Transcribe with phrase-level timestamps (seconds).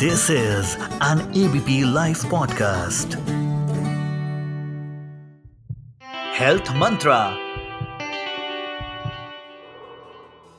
[0.00, 3.14] This is an ABP Life podcast.
[6.34, 7.16] Health Mantra.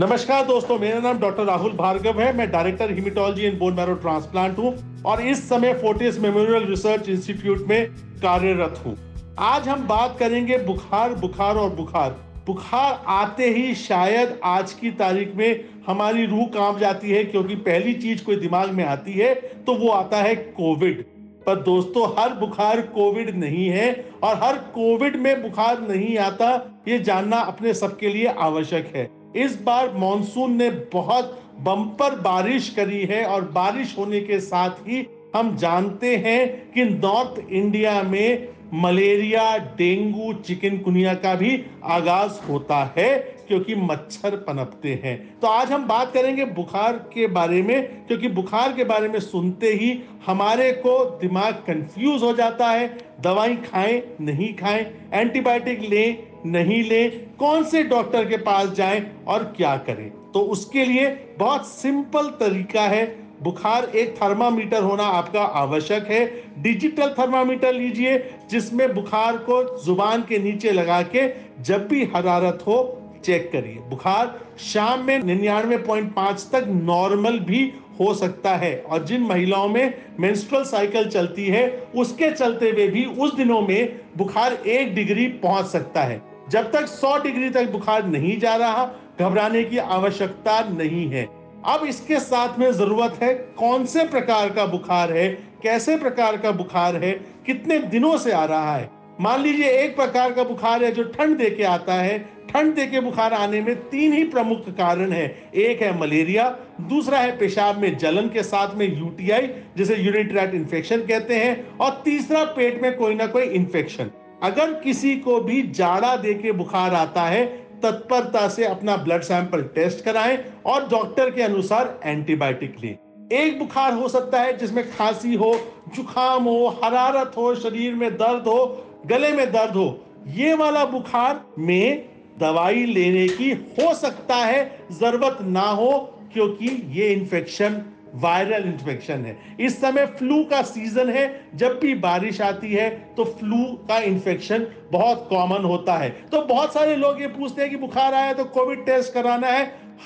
[0.00, 4.58] नमस्कार दोस्तों, मेरा नाम डॉक्टर राहुल भार्गव है मैं director haematology and bone marrow transplant
[4.58, 4.74] हूँ
[5.06, 7.90] और इस समय फोर्टिस मेमोरियल रिसर्च इंस्टीट्यूट में
[8.22, 8.96] कार्यरत हूँ
[9.38, 15.34] आज हम बात करेंगे बुखार बुखार और बुखार बुखार आते ही शायद आज की तारीख
[15.36, 19.74] में हमारी रूह काँप जाती है, क्योंकि पहली चीज़ कोई दिमाग में आती है तो
[19.74, 21.04] वो आता है कोविड।
[21.46, 23.92] पर दोस्तों, हर बुखार कोविड नहीं है,
[24.22, 29.60] और हर कोविड में बुखार नहीं आता, ये जानना अपने सबके लिए आवश्यक है। इस
[29.62, 35.56] बार मॉनसून ने बहुत बम्पर बारिश करी है, और बारिश होने के साथ ही हम
[35.56, 43.74] जानते हैं कि नॉर्थ इंडिया में मलेरिया, डेंगू चिकनकुनिया का भी आगाज़ होता है, क्योंकि
[43.74, 48.84] मच्छर पनपते हैं। तो आज हम बात करेंगे बुखार के बारे में, क्योंकि बुखार के
[48.84, 54.86] बारे में सुनते ही हमारे को दिमाग कंफ्यूज हो जाता है। दवाई खाएँ, नहीं खाएँ
[55.12, 60.10] एंटीबायोटिक लें, नहीं लें, कौन से डॉक्टर के पास जाएँ और क्या करें?
[60.32, 63.04] तो उसके लिए बहुत सिंपल तरीका है
[63.42, 70.38] बुखार एक थर्मामीटर होना आपका आवश्यक है। डिजिटल थर्मामीटर लीजिए, जिसमें बुखार को ज़ुबान के
[70.38, 71.28] नीचे लगा के
[71.62, 77.72] जब भी हरारत हो, चेक करिए। बुखार शाम में निन्यानवे पॉइंट पाँच तक नॉर्मल भी
[78.00, 83.04] हो सकता है। और जिन महिलाओं में मेंस्ट्रुअल साइकिल चलती है, उसके चलते हुए भी
[83.04, 88.06] उस दिनों में बुखार एक डिग्री पहुँच सकता है। जब तक 100 डिग्री तक बुखार
[88.06, 93.84] नहीं जा रहा, घबराने की आवश्यकता नहीं है। अब इसके साथ में ज़रूरत है कौन
[93.84, 95.28] से प्रकार का बुखार है,
[95.62, 97.12] कैसे प्रकार का बुखार है,
[97.46, 101.36] कितने दिनों से आ रहा है। मान लीजिए एक प्रकार का बुखार है जो ठंड
[101.38, 105.50] दे के आता है। ठंड दे के बुखार आने में तीन ही प्रमुख कारण है।
[105.54, 106.48] एक है मलेरिया,
[106.80, 112.02] दूसरा है पेशाब में जलन के साथ में यूटीआई, जिसे यूरिन इन्फेक्शन कहते हैं, और
[112.04, 114.10] तीसरा पेट में कोई ना कोई इन्फेक्शन।
[114.42, 119.62] अगर किसी को भी जाड़ा दे के बुखार आता है तत्परता से अपना ब्लड सैंपल
[119.74, 122.96] टेस्ट कराएँ और डॉक्टर के अनुसार एंटीबायोटिक लें।
[123.32, 125.54] एक बुखार हो सकता है जिसमें खांसी हो
[125.96, 131.44] जुखाम हो, हरारत हो, शरीर में दर्द हो, गले में दर्द हो, ये वाला बुखार
[131.58, 132.08] में
[132.40, 135.90] दवाई लेने की हो सकता है, ज़रूरत ना हो,
[136.32, 137.82] क्योंकि ये इन्फेक्शन
[138.14, 143.24] वायरल इन्फेक्शन है। इस समय फ्लू का सीज़न है। जब भी बारिश आती है तो
[143.24, 147.76] फ्लू का इन्फेक्शन बहुत कॉमन होता है। तो बहुत सारे लोग ये पूछते हैं कि
[147.76, 149.64] बुखार आया तो कोविड टेस्ट कराना है।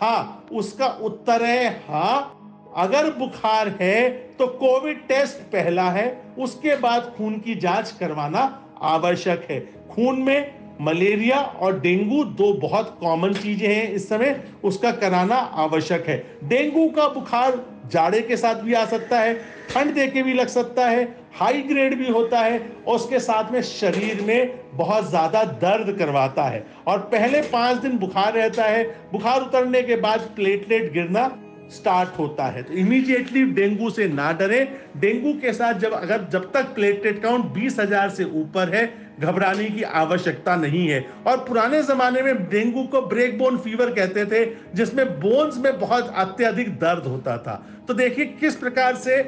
[0.00, 2.32] हाँ उसका उत्तर है हाँ।
[2.76, 4.08] अगर बुखार है
[4.38, 6.06] तो कोविड टेस्ट पहला है।
[6.38, 8.40] उसके बाद खून की जाँच करवाना
[8.82, 14.90] आवश्यक है। खून में मलेरिया और डेंगू दो बहुत कॉमन चीज़ें हैं इस समय। उसका
[14.92, 17.56] कराना आवश्यक है। डेंगू का बुखार
[17.90, 19.34] जाड़े के साथ भी आ सकता है,
[19.70, 21.04] ठंड दे के भी लग सकता है
[21.34, 26.44] हाई ग्रेड भी होता है, और उसके साथ में शरीर में बहुत ज़्यादा दर्द करवाता
[26.44, 31.26] है। और पहले पाँच दिन बुखार रहता है, बुखार उतरने के बाद प्लेटलेट गिरना
[31.72, 34.60] स्टार्ट होता है। तो इमीडिएटली डेंगू से ना डरे।
[34.96, 38.84] डेंगू के साथ जब, अगर जब तक प्लेटलेट काउंट बीस हज़ार से ऊपर है
[39.20, 44.24] घबराने की आवश्यकता नहीं है। और पुराने जमाने में डेंगू को ब्रेक बोन फीवर कहते
[44.24, 44.44] थे,
[44.74, 49.22] जिसमें बोन्स में बहुत अत्यधिक दर्द होता था। तो देखिए, किस प्रकार से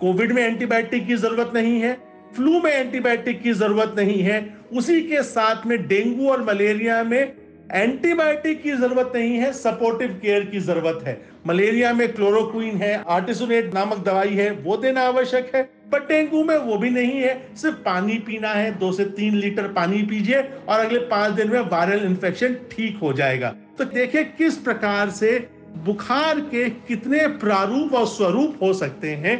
[0.00, 1.92] कोविड में एंटीबायोटिक की ज़रूरत नहीं है,
[2.34, 7.32] फ्लू में एंटीबायोटिक की ज़रूरत नहीं है, उसी के साथ में डेंगू और मलेरिया में
[7.72, 13.74] एंटीबायोटिक की ज़रूरत नहीं है, सपोर्टिव केयर की ज़रूरत है। मलेरिया में क्लोरोक्वीन है, आर्टिसोनेट
[13.74, 17.76] नामक दवाई है, वो देना आवश्यक है। पर डेंगू में वो भी नहीं है, सिर्फ़
[17.76, 22.04] पानी पीना है, दो से तीन लीटर पानी पीजिए और अगले पाँच दिन में वायरल
[22.06, 25.38] इन्फेक्शन ठीक हो जाएगा। तो देखिए किस प्रकार से
[25.76, 29.36] बुखार के कितने प्रारूप और स्वरूप हो सकते हैं,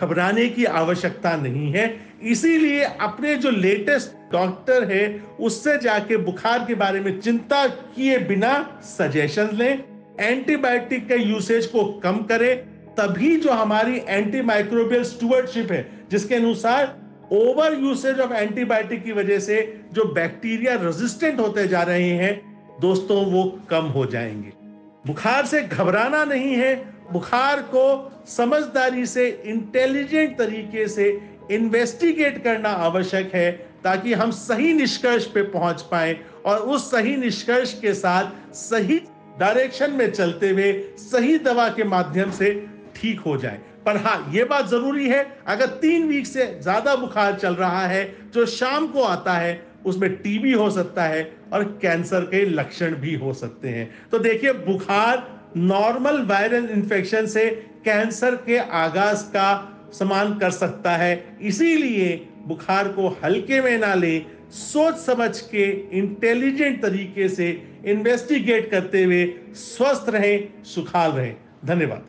[0.00, 6.74] घबराने की आवश्यकता नहीं है। इसीलिए अपने जो लेटेस्ट डॉक्टर है, उससे जाके बुखार के
[6.74, 9.84] बारे में चिंता किए बिना सजेशन लें,
[10.20, 16.96] एंटीबायोटिक के यूसेज को कम करें तभी जो हमारी एंटी माइक्रोबियल स्टूवर्डशिप है, जिसके अनुसार
[17.32, 22.40] ओवर यूसेज ऑफ़ एंटीबायोटिक की वजह से जो बैक्टीरिया रेजिस्टेंट होते जा रहे हैं,
[22.80, 24.52] दोस्तों वो कम हो जाएँगे।
[25.06, 26.74] बुखार से घबराना नहीं है,
[27.12, 31.20] बुखार को समझदारी से इंटेलिजेंट तरीके से
[31.50, 33.50] इन्वेस्टिगेट करना आवश्यक है,
[33.84, 36.16] ताकि हम सही निष्कर्ष पे पहुँच पाए
[36.46, 39.00] और उस सही निष्कर्ष के साथ सही
[39.38, 42.66] डायरेक्शन में चलते हुए सही दवा के माध्यम से
[42.96, 47.34] ठीक हो जाए। पर हाँ ये बात ज़रूरी है, अगर तीन वीक से ज़्यादा बुखार
[47.34, 48.04] चल रहा है,
[48.34, 51.22] जो शाम को आता है, उसमें टीबी हो सकता है
[51.52, 55.26] और कैंसर के लक्षण भी हो सकते हैं। तो देखिए, बुखार
[55.56, 57.48] नॉर्मल वायरल इन्फेक्शन से
[57.84, 59.48] कैंसर के आगाज़ का
[59.92, 62.16] समान कर सकता है। इसीलिए
[62.46, 64.18] बुखार को हल्के में ना ले,
[64.52, 65.64] सोच समझ के
[65.98, 67.50] इंटेलिजेंट तरीके से
[67.86, 71.34] इन्वेस्टिगेट करते हुए स्वस्थ रहें, सुखाल रहें।
[71.64, 72.08] धन्यवाद।